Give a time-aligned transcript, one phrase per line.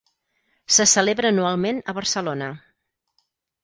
[0.77, 2.53] Se celebra anualment a Barcelona.